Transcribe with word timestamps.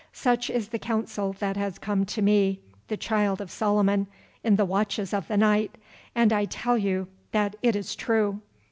Such 0.13 0.49
is 0.49 0.69
the 0.69 0.79
counsel 0.79 1.33
that 1.33 1.55
has 1.57 1.77
come 1.77 2.07
to 2.07 2.23
me, 2.23 2.59
the 2.87 2.97
Child 2.97 3.39
of 3.39 3.51
Solomon, 3.51 4.07
in 4.43 4.55
the 4.55 4.65
watches 4.65 5.13
of 5.13 5.27
the 5.27 5.37
night, 5.37 5.75
and 6.15 6.33
I 6.33 6.45
tell 6.45 6.75
you 6.79 7.07
that 7.33 7.55
it 7.61 7.75
is 7.75 7.95
true. 7.95 8.41